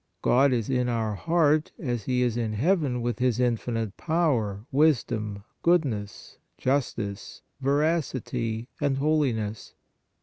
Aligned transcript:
God 0.23 0.51
is 0.51 0.67
in 0.67 0.89
our 0.89 1.13
heart 1.13 1.73
as 1.77 2.05
He 2.05 2.23
is 2.23 2.35
in 2.35 2.53
heaven 2.53 3.03
with 3.03 3.19
His 3.19 3.39
infinite 3.39 3.97
power, 3.97 4.65
wisdom, 4.71 5.43
goodness, 5.61 6.39
justice, 6.57 7.43
verac 7.61 8.15
ity 8.15 8.67
and 8.81 8.97
holiness. 8.97 9.75